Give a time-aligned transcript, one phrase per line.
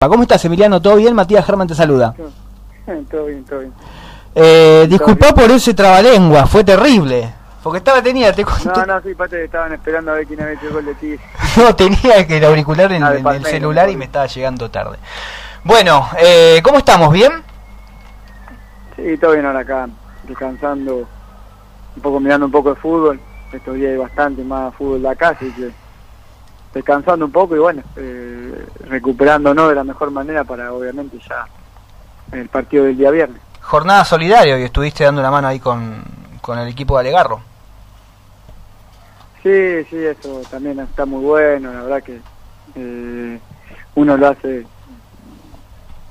[0.00, 0.80] ¿Cómo estás, Emiliano?
[0.80, 1.12] ¿Todo bien?
[1.12, 2.14] Matías Germán te saluda.
[3.10, 3.72] Todo bien, todo bien.
[4.32, 7.34] Eh, disculpa por ese trabalengua, fue terrible.
[7.64, 10.68] Porque estaba, tenía, te No, no, sí, pate, estaban esperando a ver quién había hecho
[10.68, 11.16] el gol de ti.
[11.56, 14.98] No, tenía que el auricular en, Ah, el celular y me estaba llegando tarde.
[15.64, 17.12] Bueno, eh, ¿cómo estamos?
[17.12, 17.32] ¿Bien?
[18.94, 19.88] Sí, todo bien ahora acá,
[20.28, 21.08] descansando,
[21.96, 23.20] un poco mirando un poco de fútbol.
[23.52, 25.72] Estos días hay bastante más fútbol de acá, así que
[26.78, 31.46] descansando un poco y bueno, eh, recuperándonos de la mejor manera para obviamente ya
[32.32, 33.42] el partido del día viernes.
[33.60, 36.02] Jornada solidaria y estuviste dando una mano ahí con,
[36.40, 37.40] con el equipo de Alegarro.
[39.42, 42.20] Sí, sí, eso también está muy bueno, la verdad que
[42.76, 43.40] eh,
[43.96, 44.64] uno lo hace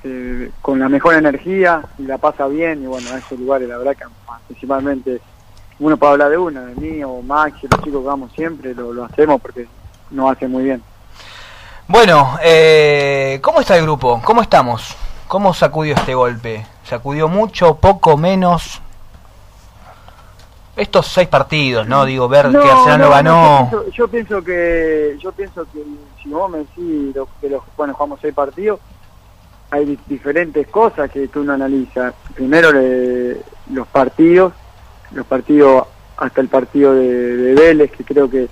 [0.03, 3.77] eh, con la mejor energía y la pasa bien y bueno, a esos lugares la
[3.77, 4.05] verdad que
[4.47, 5.21] principalmente
[5.79, 8.91] uno puede hablar de uno, de mí o Max, los chicos que vamos siempre, lo,
[8.91, 9.67] lo hacemos porque
[10.11, 10.81] nos hace muy bien.
[11.87, 14.21] Bueno, eh, ¿cómo está el grupo?
[14.23, 14.95] ¿Cómo estamos?
[15.27, 16.65] ¿Cómo sacudió este golpe?
[16.83, 18.81] ¿Sacudió mucho, poco, menos?
[20.75, 22.05] Estos seis partidos, ¿no?
[22.05, 23.69] Digo, ver que Arsenal lo ganó.
[23.71, 25.83] yo, pienso, yo pienso que yo pienso que
[26.21, 28.79] si vos me decís lo- que los bueno jugamos seis partidos
[29.71, 33.41] hay di- diferentes cosas que, que uno analiza primero le-
[33.73, 34.53] los partidos
[35.11, 38.47] los partidos hasta el partido de, de Vélez que creo que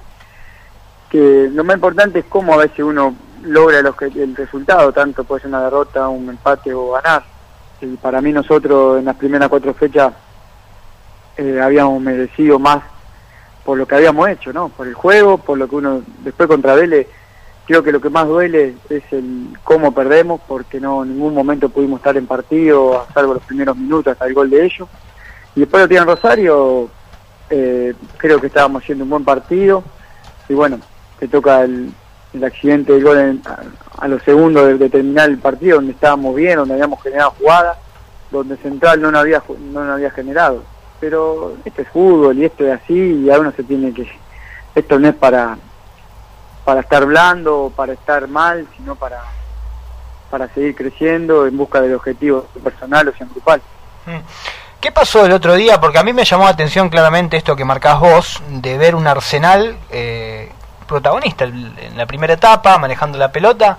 [1.16, 5.24] que lo más importante es cómo a veces uno logra los que- el resultado tanto
[5.24, 7.24] puede ser una derrota un empate o ganar
[7.80, 10.12] y para mí nosotros en las primeras cuatro fechas
[11.38, 12.84] eh, habíamos merecido más
[13.64, 14.68] por lo que habíamos hecho, ¿no?
[14.68, 17.08] Por el juego, por lo que uno después contra Vélez,
[17.66, 21.70] creo que lo que más duele es el cómo perdemos, porque no en ningún momento
[21.70, 24.88] pudimos estar en partido, a salvo los primeros minutos hasta el gol de ellos.
[25.56, 26.90] Y después lo tienen Rosario,
[27.50, 29.84] eh, creo que estábamos haciendo un buen partido,
[30.48, 30.80] y bueno,
[31.20, 31.92] te toca el,
[32.34, 36.36] el accidente del gol a, a los segundos de, de terminar el partido, donde estábamos
[36.36, 37.78] bien, donde habíamos generado jugadas,
[38.32, 39.42] donde Central no nos había,
[39.72, 40.64] no había generado
[41.00, 44.10] pero esto es fútbol y esto es así y a uno se tiene que
[44.74, 45.58] esto no es para
[46.64, 49.22] para estar blando o para estar mal sino para
[50.30, 53.62] para seguir creciendo en busca del objetivo personal o sea grupal
[54.08, 54.20] Mm.
[54.80, 55.82] ¿Qué pasó el otro día?
[55.82, 59.08] Porque a mí me llamó la atención claramente esto que marcás vos, de ver un
[59.08, 60.52] Arsenal eh,
[60.88, 63.78] protagonista en la primera etapa, manejando la pelota,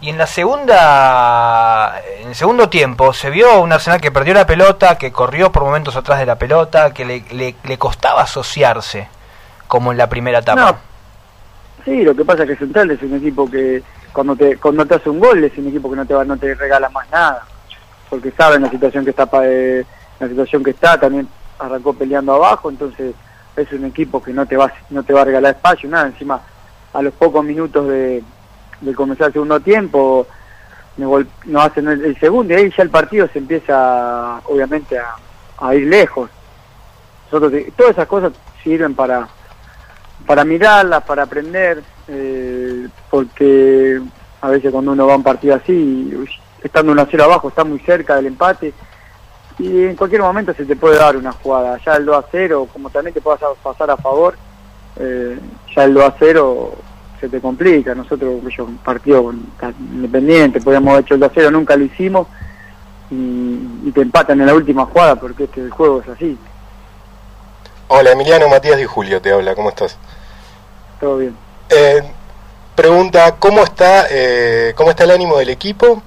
[0.00, 4.46] y en la segunda, en el segundo tiempo, se vio un Arsenal que perdió la
[4.46, 9.08] pelota, que corrió por momentos atrás de la pelota, que le, le- le costaba asociarse,
[9.68, 10.60] como en la primera etapa.
[10.60, 10.76] No,
[11.84, 14.94] sí lo que pasa es que Central es un equipo que cuando te cuando te
[14.96, 17.42] hace un gol es un equipo que no te va no te regala más nada
[18.10, 19.84] porque saben la situación que está pa- eh,
[20.18, 21.28] la situación que está también
[21.58, 23.14] arrancó peleando abajo entonces
[23.56, 26.40] es un equipo que no te va no te va a regalar espacio nada encima
[26.92, 28.22] a los pocos minutos de,
[28.94, 30.26] comenzar el segundo tiempo
[30.96, 31.24] nos,
[31.56, 36.30] hacen el, segundo y ahí ya el partido se empieza obviamente a, ir lejos.
[37.26, 39.28] Nosotros eh, todas esas cosas sirven para
[40.26, 44.00] para mirarlas, para aprender, eh, porque
[44.40, 46.12] a veces cuando uno va a un partido así,
[46.62, 48.72] estando 1 a 0 abajo, está muy cerca del empate,
[49.60, 52.68] y en cualquier momento se te puede dar una jugada, ya el 2 a 0,
[52.72, 54.34] como también te puedas pasar a favor,
[54.96, 55.38] eh,
[55.76, 56.74] ya el 2 a 0
[57.20, 59.46] se te complica, nosotros, yo, partido con-
[59.92, 62.26] independiente, podíamos haber hecho el 2 a 0, nunca lo hicimos,
[63.10, 66.38] y, y te empatan en la última jugada, porque este el juego es así,
[67.92, 69.98] Hola Emiliano, Matías Di Julio te habla, ¿cómo estás?
[71.00, 71.34] todo bien.
[71.70, 72.02] Eh,
[72.76, 76.00] pregunta, ¿cómo está, eh, ¿cómo está el ánimo del equipo?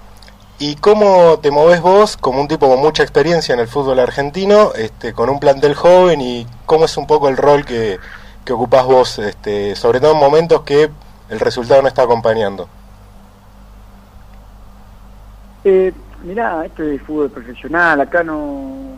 [0.66, 4.72] ¿Y cómo te moves vos como un tipo con mucha experiencia en el fútbol argentino,
[4.76, 8.00] este, con un plantel joven y cómo es un poco el rol que,
[8.46, 10.90] que ocupás vos, este, sobre todo en momentos que
[11.28, 12.70] el resultado no está acompañando?
[15.66, 15.92] Eh,
[16.24, 18.96] mirá, esto es fútbol profesional, acá no...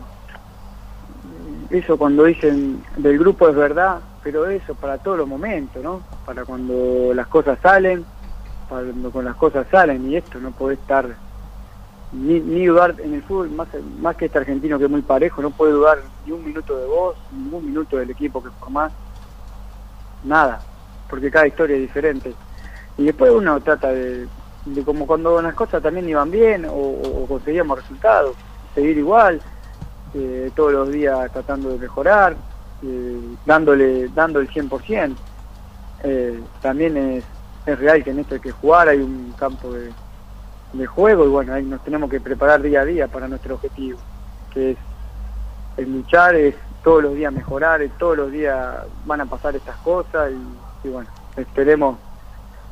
[1.70, 6.00] Eso cuando dicen del grupo es verdad, pero eso para todos los momentos, ¿no?
[6.24, 8.04] Para cuando las cosas salen,
[8.68, 11.25] cuando con las cosas salen, y esto no puede estar
[12.12, 13.68] ni, ni dudar en el fútbol, más,
[14.00, 16.86] más que este argentino que es muy parejo, no puede dudar ni un minuto de
[16.86, 18.92] vos, ningún minuto del equipo que formás,
[20.24, 20.60] nada,
[21.08, 22.34] porque cada historia es diferente.
[22.98, 24.26] Y después uno trata de,
[24.84, 28.34] como cuando las cosas también iban bien o conseguíamos resultados,
[28.74, 29.40] seguir igual,
[30.14, 32.36] eh, todos los días tratando de mejorar,
[32.82, 35.14] eh, dándole dando el 100%.
[36.04, 37.24] Eh, también es,
[37.66, 39.90] es real que en esto hay que jugar, hay un campo de,
[40.72, 43.98] de juego y bueno, ahí nos tenemos que preparar día a día para nuestro objetivo,
[44.52, 44.78] que es,
[45.76, 49.76] es luchar, es todos los días mejorar, es todos los días van a pasar estas
[49.78, 51.98] cosas y, y bueno, esperemos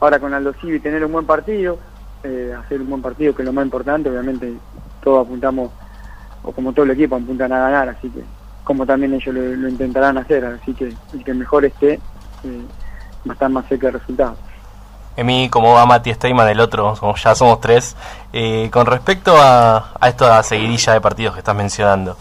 [0.00, 1.78] ahora con Aldo Civi tener un buen partido
[2.24, 4.54] eh, hacer un buen partido, que es lo más importante, obviamente
[5.02, 5.70] todos apuntamos,
[6.42, 8.22] o como todo el equipo apuntan a ganar, así que
[8.64, 12.62] como también ellos lo, intentarán hacer, así que el que mejor esté eh,
[13.28, 14.36] va a estar más cerca del resultado.
[15.16, 17.96] Emi, como va Mati Steyman, el otro, ya somos tres.
[18.32, 22.16] Eh, con respecto a, a esta seguidilla de partidos que estás mencionando,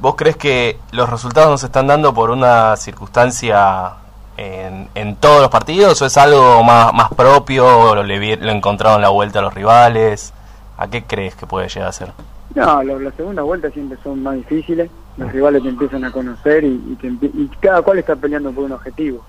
[0.00, 3.92] ¿vos crees que los resultados nos están dando por una circunstancia
[4.36, 7.94] en, en todos los partidos o es algo más, más propio?
[7.94, 10.34] ¿Lo, le, ¿Lo encontraron la vuelta a los rivales?
[10.76, 12.12] ¿A qué crees que puede llegar a ser?
[12.54, 14.90] No, las segundas vueltas siempre son más difíciles.
[15.16, 19.24] Los rivales te empiezan a conocer y, y cada cual está peleando por un objetivo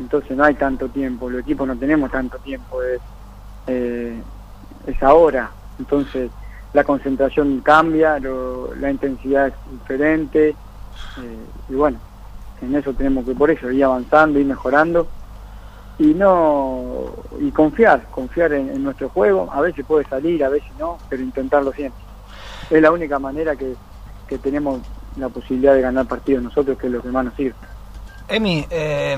[0.00, 3.00] entonces no hay tanto tiempo, los equipos no tenemos tanto tiempo, es,
[3.66, 4.20] eh,
[4.86, 6.30] es ahora, entonces
[6.72, 11.38] la concentración cambia, la intensidad es diferente, eh,
[11.68, 11.98] y bueno,
[12.60, 15.06] en eso tenemos que por eso ir avanzando, ir mejorando
[15.98, 20.98] y no y confiar, confiar en, nuestro juego, a veces puede salir, a veces no,
[21.08, 22.02] pero intentarlo siempre.
[22.70, 23.74] Es la única manera que,
[24.26, 24.80] que tenemos
[25.16, 27.08] la posibilidad de ganar partidos nosotros, que es lo que.
[28.28, 29.16] Emi, eh,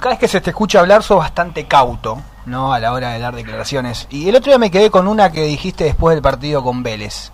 [0.00, 2.72] cada vez que se te escucha hablar sos bastante cauto, ¿no?
[2.72, 4.06] A la hora de dar declaraciones.
[4.10, 7.32] Y el otro día me quedé con una que dijiste después del partido con Vélez.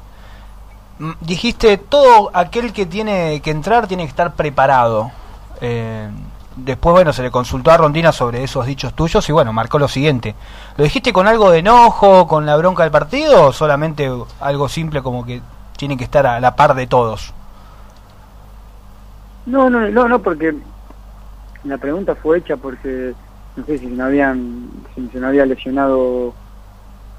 [0.99, 5.13] Mm, dijiste, todo aquel que tiene que entrar tiene que estar preparado.
[5.61, 6.09] Eh,
[6.57, 9.89] después, bueno, se le consultó a Rondina sobre esos dichos tuyos y bueno, marcó lo
[9.89, 10.35] siguiente.
[10.77, 14.11] ¿Lo dijiste con algo de enojo, con la bronca del partido o solamente
[14.41, 15.41] algo simple como que
[15.77, 17.33] tiene que estar a la par de todos?
[19.47, 20.55] No, no, no, no, porque
[21.65, 23.15] la pregunta fue hecha porque
[23.57, 26.35] no sé si no habían se no había lesionado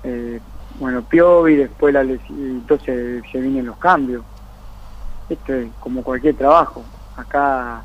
[0.04, 0.40] eh,
[0.80, 4.24] bueno Piovi después la entonces se vienen los cambios.
[5.30, 6.84] Esto es como cualquier trabajo.
[7.16, 7.82] Acá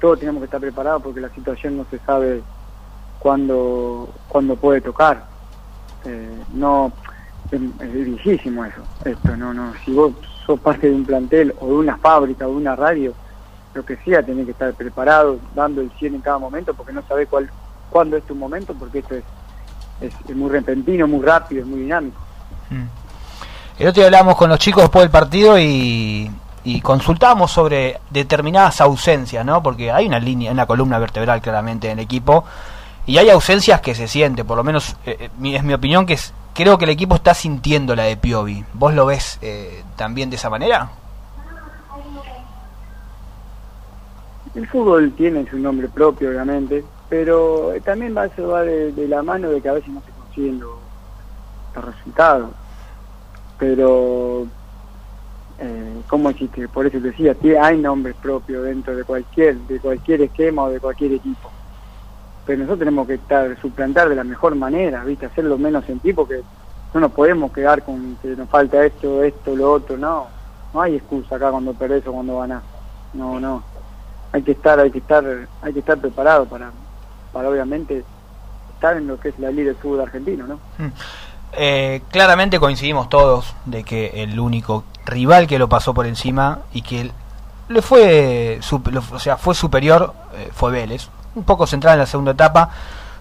[0.00, 2.42] todos tenemos que estar preparados porque la situación no se sabe
[3.18, 5.24] cuándo cuándo puede tocar.
[6.04, 6.92] Eh, no
[7.50, 9.72] es, es eso esto no no.
[9.84, 10.12] Si vos
[10.44, 13.14] sos parte de un plantel o de una fábrica o de una radio
[13.76, 17.02] lo que sea, tenés que estar preparado, dando el 100 en cada momento, porque no
[17.06, 17.50] sabés cuál,
[17.90, 19.24] cuándo es tu momento, porque esto es,
[20.00, 22.18] es, muy repentino, muy rápido, es muy dinámico.
[22.70, 22.84] Mm.
[23.78, 26.30] El otro día hablábamos con los chicos después del partido y,
[26.64, 29.62] y consultábamos sobre determinadas ausencias, ¿no?
[29.62, 32.44] Porque hay una línea, una columna vertebral claramente en el equipo
[33.06, 36.14] y hay ausencias que se siente, por lo menos eh, eh, es mi opinión que
[36.14, 38.64] es, creo que el equipo está sintiendo la de Piovi.
[38.74, 40.90] ¿Vos lo ves eh, también de esa manera?
[44.56, 49.50] El fútbol tiene su nombre propio, obviamente, pero también va, eso va de, la mano
[49.50, 52.48] de que a veces no se consiguen los, resultados.
[53.58, 54.46] Pero,
[55.58, 56.68] eh, ¿cómo existe?
[56.68, 61.12] Por eso decía, hay nombres propios dentro de cualquier, de cualquier esquema o de cualquier
[61.12, 61.50] equipo.
[62.46, 65.26] Pero nosotros tenemos que estar, suplantar de la mejor manera, ¿viste?
[65.26, 66.40] Hacerlo menos sentir porque
[66.94, 70.28] no nos podemos quedar con que nos falta esto, esto, lo otro, no.
[70.72, 72.62] No hay excusa acá cuando perdés o cuando ganás.
[73.12, 73.75] No, no
[74.36, 75.24] hay que estar, hay que estar,
[75.62, 76.70] hay que estar preparado para,
[77.32, 78.04] para obviamente
[78.74, 80.56] estar en lo que es la Liga de Fútbol argentino, ¿no?
[80.76, 80.92] Mm.
[81.52, 86.82] Eh, claramente coincidimos todos de que el único rival que lo pasó por encima y
[86.82, 87.10] que
[87.68, 88.60] le fue,
[89.10, 92.68] o sea, fue superior eh, fue Vélez, un poco central en la segunda etapa.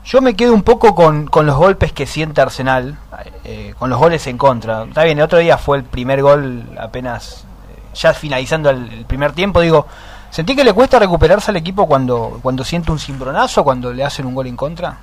[0.04, 2.98] Yo me quedo un poco con, con los golpes que siente Arsenal,
[3.46, 4.84] eh, con los goles en contra.
[4.84, 7.46] Está bien, el otro día fue el primer gol apenas,
[7.94, 9.88] ya finalizando el primer tiempo, digo,
[10.30, 14.26] ¿Sentí que le cuesta recuperarse al equipo cuando, cuando siente un cimbronazo, cuando le hacen
[14.26, 14.98] un gol en contra?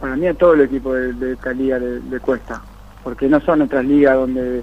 [0.00, 2.62] Para mí a todo el equipo de, esta liga le, cuesta,
[3.04, 4.62] porque no son otras ligas donde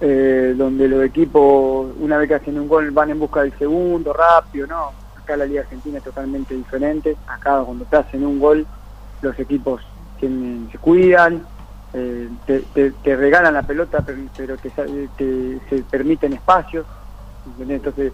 [0.00, 4.12] eh, donde los equipos una vez que hacen un gol van en busca del segundo
[4.12, 4.92] rápido, no.
[5.20, 7.16] Acá la liga argentina es totalmente diferente.
[7.26, 8.66] Acá cuando te hacen un gol
[9.20, 9.82] los equipos
[10.18, 11.44] tienen, se cuidan,
[11.92, 14.70] eh, te, regalan la pelota pero, te,
[15.68, 16.86] se permiten espacios
[17.58, 18.12] entonces,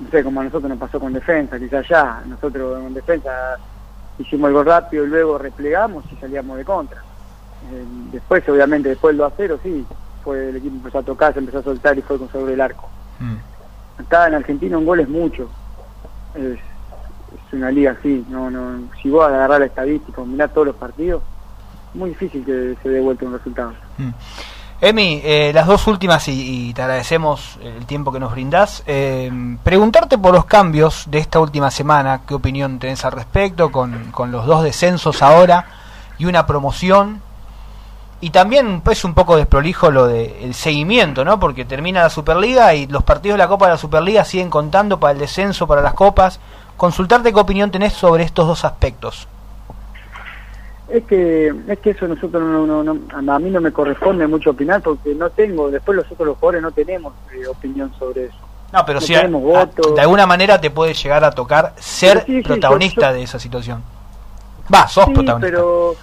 [0.00, 3.56] no sé, como a nosotros nos pasó con defensa, quizás ya, nosotros en defensa
[4.18, 7.00] hicimos algo rápido y luego replegamos y salíamos de contra.
[7.72, 9.86] Eh, después, obviamente, después del 2 a 0, sí,
[10.22, 12.60] fue el equipo empezó a tocar, se empezó a soltar y fue con sobre el
[12.60, 12.88] arco.
[13.20, 14.02] Mm.
[14.02, 15.48] Acá en Argentina un gol es mucho.
[16.34, 16.58] Es,
[17.52, 21.22] una liga así, no, no, si vos agarrar la estadística, mirar todos los partidos,
[21.92, 23.72] muy difícil que se dé vuelta un resultado.
[23.96, 24.10] Mm.
[24.84, 28.82] Emi, eh, las dos últimas y, te agradecemos el tiempo que nos brindás.
[28.86, 34.12] Eh, preguntarte por los cambios de esta última semana, qué opinión tenés al respecto, con,
[34.30, 35.68] los dos descensos ahora
[36.18, 37.22] y una promoción.
[38.20, 41.40] Y también pues un poco desprolijo lo del seguimiento, ¿no?
[41.40, 45.00] Porque termina la Superliga y los partidos de la Copa de la Superliga siguen contando
[45.00, 46.40] para el descenso, para las copas.
[46.76, 49.28] Consultarte qué opinión tenés sobre estos dos aspectos.
[50.88, 54.50] Es que, es que eso nosotros no, no, no, a mí no me corresponde mucho
[54.50, 58.36] opinar porque no tengo, después nosotros los jugadores no tenemos eh, opinión sobre eso.
[58.72, 62.24] No, pero No si a- a- de alguna manera te puede llegar a tocar ser
[62.26, 63.82] Sí, sí, protagonista de esa situación.
[64.72, 65.38] Va, sos protagonista.
[65.40, 65.94] pero,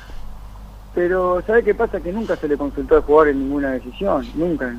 [0.94, 2.00] pero ¿sabe qué pasa?
[2.00, 4.74] Que nunca se le consultó al jugador en ninguna decisión, nunca.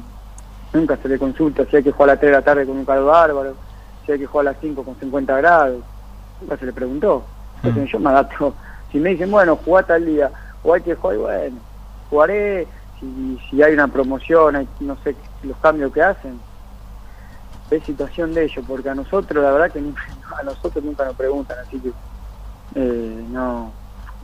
[0.73, 2.77] Nunca se le consulta si hay que jugar a las 3 de la tarde con
[2.77, 3.55] un calor bárbaro,
[4.05, 5.81] si hay que jugar a las 5 con 50 grados.
[6.41, 7.25] Nunca se le preguntó.
[7.63, 7.93] Entonces Mm.
[7.93, 8.55] yo me adapto.
[8.93, 10.31] Si me dicen, bueno, jugá tal día,
[10.63, 11.57] o hay que jugar, bueno,
[12.11, 12.69] jugaré.
[13.01, 16.39] Si, si hay una promoción, hay, no sé los cambios que hacen.
[17.71, 19.79] Es situación de ellos, porque a nosotros, la verdad que
[20.39, 21.93] a nosotros nunca nos preguntan, así que
[22.75, 23.73] eh, no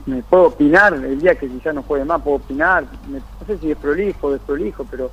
[0.05, 3.71] me puedo opinar el día que quizás no juegue más puedo opinar no sé si
[3.71, 5.11] es prolijo o desprolijo pero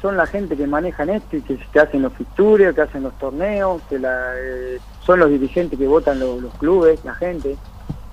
[0.00, 3.14] son la gente que manejan esto y que, que hacen los fixtures que hacen los
[3.18, 7.56] torneos que la, eh, son los dirigentes que votan los clubes la gente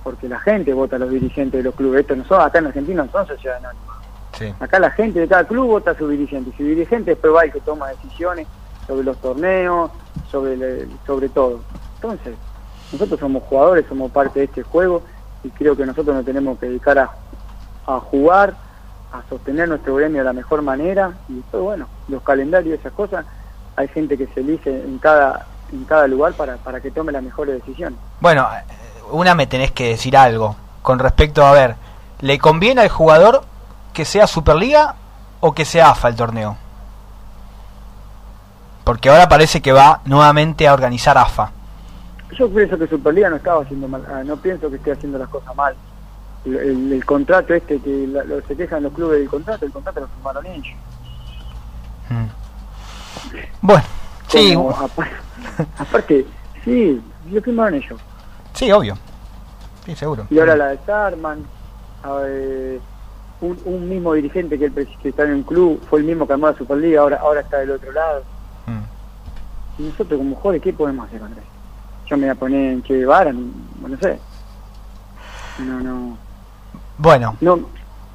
[0.06, 2.66] porque la gente vota a los dirigentes de los clubes esto no son acá en
[2.68, 3.96] Argentina no son sociedades anónimas
[4.38, 4.54] Sí.
[4.60, 6.50] Acá la gente de cada club vota a su dirigente.
[6.50, 8.46] Y su dirigente después va y que toma decisiones
[8.86, 9.90] sobre los torneos,
[10.30, 11.60] sobre, el- sobre todo.
[11.94, 12.34] Entonces,
[12.92, 15.00] nosotros somos jugadores, somos parte de este juego
[15.42, 17.10] y creo que nosotros nos tenemos que dedicar a,
[17.86, 18.54] a jugar,
[19.10, 23.24] a sostener nuestro gremio de la mejor manera y después, bueno, los calendarios, esas cosas,
[23.74, 27.22] hay gente que se elige en cada, en cada lugar para, para que tome las
[27.22, 27.98] mejores decisiones.
[28.20, 28.46] Bueno,
[29.10, 31.76] una me tenés que decir algo con respecto a ver,
[32.20, 33.42] ¿le conviene al jugador
[33.92, 34.94] que sea Superliga
[35.40, 36.56] o que sea AFA el torneo?
[38.84, 41.50] Porque ahora parece que va nuevamente a organizar AFA.
[42.38, 45.28] Yo pienso que Superliga no estaba haciendo mal, ah, no pienso que esté haciendo las
[45.28, 45.74] cosas mal.
[46.44, 49.72] El, el- el contrato este que la- lo- se quejan los clubes del contrato, el
[49.72, 50.76] contrato lo firmaron ellos.
[52.08, 52.26] Mm.
[53.62, 53.84] Bueno,
[54.28, 55.08] sí, Como, apa-
[55.78, 56.24] aparte,
[56.64, 58.00] sí, lo firmaron ellos.
[58.56, 58.98] Sí, obvio.
[59.84, 60.26] Sí, seguro.
[60.30, 61.44] Y ahora la desarman.
[63.40, 66.32] un, un mismo dirigente que, el, que está en un club fue el mismo que
[66.32, 68.22] armó la Superliga, ahora, ahora está del otro lado.
[68.66, 69.82] Mm.
[69.82, 71.40] Y nosotros como jugadores, ¿qué podemos hacer eso?
[72.06, 73.42] Yo me voy a poner en Che Guevara, no,
[73.86, 74.18] no sé.
[75.58, 76.18] No, no.
[76.98, 77.60] Bueno, No,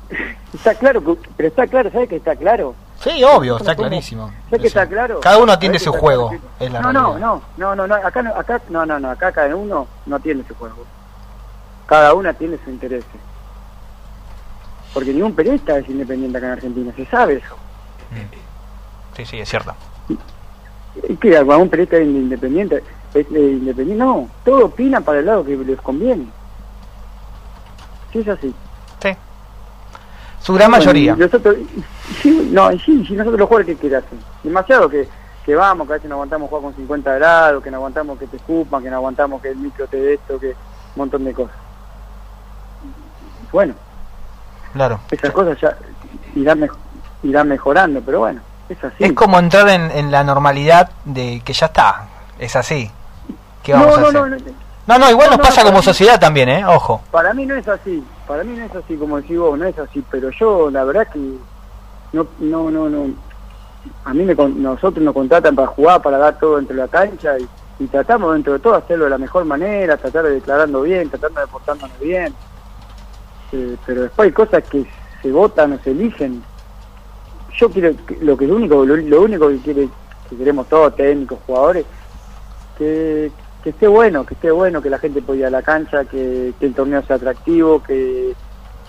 [0.53, 1.01] está claro,
[1.37, 2.75] pero está claro, ¿sabes que está claro?
[3.03, 4.31] Sí, obvio, está clarísimo.
[4.45, 5.19] ¿Sabes que está claro?
[5.19, 8.33] Cada uno atiende ¿Sabés su juego, es la no, no, no, no, no, no, acá,
[8.35, 10.85] acá, no, no, no, acá cada uno no atiende su juego.
[11.87, 13.03] Cada uno atiende su interés.
[14.93, 17.55] Porque ningún periodista es independiente acá en Argentina, se sabe eso.
[19.15, 19.73] Sí, sí, es cierto.
[21.07, 21.37] ¿Y qué?
[21.37, 22.83] ¿Algún periodista independiente?
[23.13, 24.03] ¿Es eh, independiente?
[24.03, 26.25] No, todo opina para el lado que les conviene.
[28.11, 28.53] Sí, es así.
[30.41, 31.13] Su gran Bueno, mayoría.
[31.13, 31.55] y nosotros,
[32.21, 34.19] sí, no, sí, sí, nosotros los jugadores, ¿qué, qué hacen?
[34.43, 35.07] Demasiado que,
[35.45, 38.27] que vamos, que a veces no aguantamos jugar con 50 grados, que no aguantamos que
[38.27, 40.55] te escupan, que no aguantamos que el micro te dé esto, que un
[40.95, 41.55] montón de cosas.
[43.51, 43.73] Bueno,
[44.73, 44.99] Claro.
[45.11, 45.75] esas cosas ya
[46.35, 46.69] irán,
[47.23, 49.03] irán mejorando, pero bueno, es así.
[49.03, 52.05] Es como entrar en, en la normalidad de que ya está.
[52.39, 52.89] Es así.
[53.61, 54.21] ¿Qué vamos no, a no, hacer?
[54.21, 54.37] no, no,
[54.87, 56.65] No, no, igual No, nos no, pasa como sociedad también, ¿eh?
[56.65, 57.01] Ojo.
[57.11, 59.77] para mí no es así, para mí no es así como decís vos, no es
[59.77, 61.19] así, pero yo la verdad que
[62.13, 63.13] no, no, no, no,
[64.05, 67.37] a mí me, nosotros nos contratan para jugar, para dar todo dentro de la cancha
[67.37, 71.41] y, tratamos dentro de todo hacerlo de la mejor manera, tratar de declarando bien, tratando
[71.41, 72.33] de portándonos bien,
[73.51, 74.85] Eh, pero después hay cosas que
[75.21, 76.41] se votan o se eligen.
[77.57, 79.89] Yo quiero, lo que es único, lo, lo único que quiere,
[80.29, 81.85] que queremos todos, técnicos, jugadores,
[82.77, 83.29] que,
[83.63, 86.53] que esté bueno, que esté bueno, que la gente pueda ir a la cancha, que,
[86.59, 88.33] que el torneo sea atractivo, que,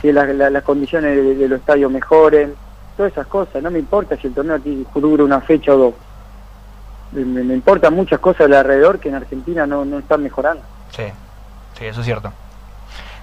[0.01, 2.55] que la- la- las condiciones de, de los estadios mejoren,
[2.97, 3.63] todas esas cosas.
[3.63, 5.95] No me importa si el torneo aquí dura una fecha o dos.
[7.13, 10.63] Me, importan muchas cosas de alrededor que en Argentina no, no están mejorando.
[10.91, 11.05] Sí,
[11.79, 12.33] sí, eso es cierto.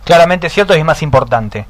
[0.05, 1.65] Claramente es cierto y es más importante.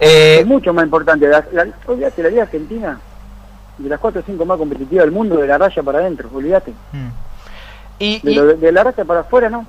[0.00, 1.28] Eh, es mucho más importante.
[1.28, 1.44] La,
[1.86, 2.98] olvídate, la Liga Argentina,
[3.78, 6.72] de las cuatro o cinco más competitivas del mundo, de la raya para adentro, olvídate.
[6.92, 7.08] mm.
[8.00, 9.64] Y, De, y, lo- de la raya para afuera, ¿no?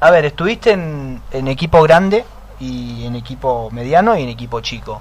[0.00, 2.24] a ver, estuviste en, en equipo grande
[2.60, 5.00] y en equipo mediano y en equipo chico.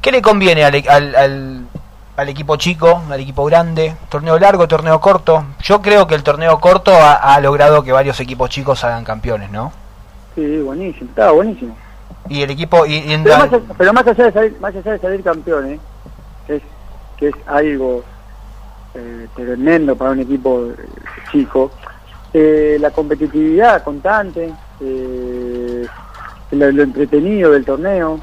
[0.00, 1.66] ¿Qué le conviene al, al, al-
[2.16, 3.96] al equipo chico, al equipo grande?
[4.08, 5.44] ¿Torneo largo, torneo corto?
[5.62, 9.50] Yo creo que el torneo corto ha, ha logrado que varios equipos chicos hagan campeones,
[9.50, 9.72] ¿no?
[10.34, 11.76] Sí, buenísimo, estaba buenísimo.
[12.28, 12.86] Y el equipo...
[12.86, 15.22] Y, y en- Pero más, allá- pero más allá de salir, más allá de salir
[15.22, 15.80] campeón, ¿eh?
[16.48, 16.62] es,
[17.16, 18.04] que es algo
[18.94, 20.74] eh, tremendo para un equipo eh,
[21.32, 21.72] chico,
[22.32, 25.86] eh, la competitividad constante, eh,
[26.52, 28.20] lo, lo entretenido del torneo,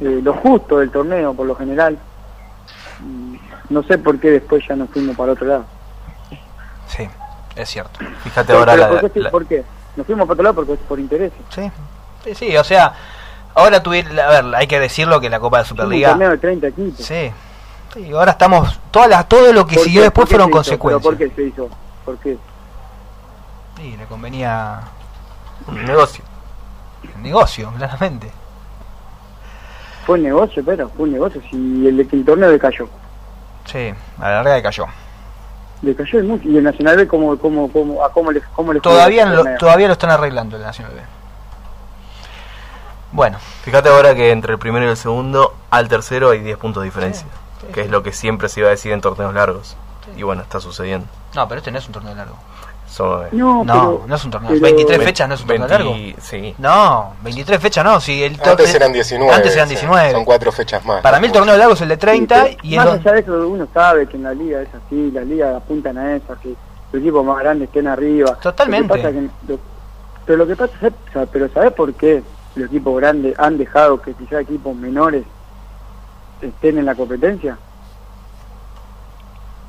[0.00, 1.98] eh, lo justo del torneo por lo general.
[3.00, 3.36] Mm,
[3.70, 5.64] No sé por qué después ya nos fuimos para otro lado.
[6.86, 7.08] Sí,
[7.56, 8.00] es cierto.
[8.24, 9.64] Fíjate ahora la, ¿por, qué, la- ¿Por qué?
[9.96, 11.32] Nos fuimos para otro lado porque por interés.
[11.50, 11.70] Sí,
[12.24, 12.92] sí, sí, o sea,
[13.54, 16.08] Ahora tuvieron, a ver, hay que decirlo que la Copa de Es un Superliga.
[16.10, 17.04] torneo de 30 equipos.
[17.04, 17.30] Sí.
[17.94, 18.80] Sí, ahora estamos.
[18.90, 20.04] Todas las, todo lo que ¿Por siguió qué?
[20.04, 20.52] después ¿Por qué fueron hizo?
[20.52, 21.02] ¿Pero consecuencias.
[21.02, 21.68] ¿Por qué se hizo?
[22.04, 22.38] ¿Por qué?
[23.76, 24.80] Sí, le convenía
[25.66, 26.24] Un negocio.
[27.02, 28.30] el negocio, claramente.
[30.06, 31.40] Fue un negocio, pero fue un negocio.
[31.50, 32.88] Si el, el torneo decayó.
[33.66, 34.86] Sí, a la larga cayó.
[35.82, 36.48] Decayó y mucho.
[36.48, 39.56] Y el Nacional B, ¿cómo, cómo, cómo, a cómo le, cómo Todavía, el no lo,
[39.58, 41.02] todavía lo están arreglando el Nacional B.
[43.12, 46.82] Bueno, Fíjate ahora que entre el primero y el segundo al tercero hay 10 puntos
[46.82, 47.26] de diferencia.
[47.26, 47.41] Sí,
[47.72, 49.76] que es lo que siempre se iba a decir en torneos largos.
[50.16, 51.06] Y bueno, está sucediendo.
[51.34, 52.36] no, pero este no es un torneo largo.
[52.98, 54.50] Eh, No, No, pero, no es un torneo.
[54.50, 56.18] pero- 23 ve- fechas no es un torneo 20 largo.
[56.20, 56.54] Sí.
[56.58, 58.00] No, 23 fechas no.
[58.00, 59.32] Si el Antes eran 19.
[59.34, 59.74] Antes eran sí.
[59.76, 60.12] 19.
[60.12, 61.00] Son cuatro fechas más.
[61.00, 63.20] Para mí el torneo largo es el de 30 Sí, y más el allá de
[63.20, 66.54] eso uno sabe que en la liga es así, las ligas apuntan a eso, que
[66.92, 68.34] los equipos más grandes estén arriba.
[68.42, 68.88] Totalmente.
[68.88, 69.58] Lo que pasa que- lo-
[70.26, 72.22] pero lo que pasa es, pero ¿sabes por qué
[72.56, 75.24] los equipos grandes han dejado que quizá equipos menores
[76.42, 77.58] estén en la competencia?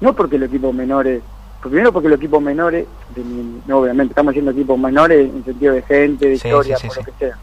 [0.02, 1.24] No porque los equipos menores,
[1.62, 5.74] primero porque los equipos menores, de mi- no, obviamente estamos haciendo equipos menores en sentido
[5.74, 7.38] de gente, de Sí, historia, sí, sí, por lo que sea.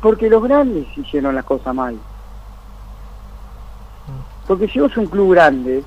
[0.00, 1.98] Porque los grandes hicieron las cosas mal.
[4.46, 5.84] Porque si vos un club grande,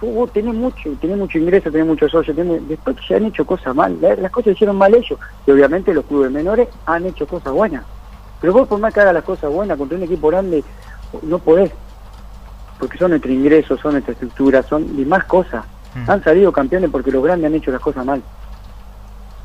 [0.00, 3.26] vos, vos tenés mucho, tenés mucho ingreso, tenés muchos socios, tenés- después que se han
[3.26, 5.18] hecho cosas mal, la- las cosas hicieron mal ellos.
[5.44, 7.84] Y obviamente los clubes menores han hecho cosas buenas.
[8.40, 10.64] Pero vos por más que hagas las cosas buenas contra un equipo grande,
[11.22, 11.72] no podés.
[12.78, 15.64] Porque son nuestro ingreso, son nuestra estructura, son demás cosas.
[15.94, 16.10] Mm.
[16.10, 18.22] Han salido campeones porque los grandes han hecho las cosas mal.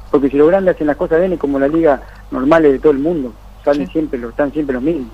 [0.10, 2.92] Porque si los grandes hacen las cosas bien es como la liga normales de todo
[2.92, 3.34] el mundo.
[3.64, 3.94] Salen Sí.
[3.94, 5.08] siempre, están siempre los mismos.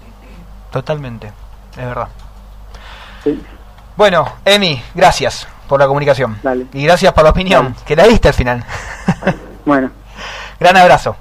[0.72, 1.28] Totalmente,
[1.72, 2.08] es verdad.
[3.24, 3.40] ¿sí?
[3.96, 6.38] Bueno, Emi, gracias por la comunicación.
[6.44, 6.66] Dale.
[6.74, 7.76] Y gracias por la opinión, Dale.
[7.86, 8.64] que la diste al final.
[9.66, 9.92] Bueno.
[10.60, 11.16] Gran abrazo.